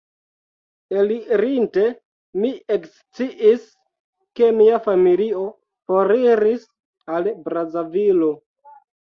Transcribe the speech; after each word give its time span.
Elirinte, 1.01 1.83
mi 2.43 2.49
eksciis, 2.75 3.67
ke 4.41 4.49
mia 4.63 4.81
familio 4.89 5.45
foriris 5.93 6.67
al 7.19 7.31
Brazavilo. 7.47 8.33